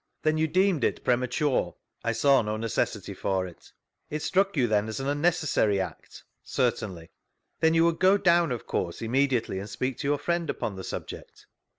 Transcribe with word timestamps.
Then 0.23 0.35
you 0.39 0.47
deemed 0.47 0.83
it 0.83 1.03
premature?— 1.03 1.75
I 2.03 2.11
saw 2.13 2.41
no 2.41 2.57
necessity 2.57 3.13
for 3.13 3.45
it. 3.45 3.71
Itstnickyouthenasanunnecessaryact?— 4.11 6.23
Certainly. 6.57 7.11
Then 7.59 7.75
you 7.75 7.85
would 7.85 7.99
go 7.99 8.17
down, 8.17 8.51
of 8.51 8.65
course, 8.65 9.03
immediately 9.03 9.59
and 9.59 9.69
speak 9.69 9.99
to 9.99 10.07
your 10.07 10.17
friend 10.17 10.49
upon 10.49 10.75
the 10.75 10.83
subject? 10.83 11.45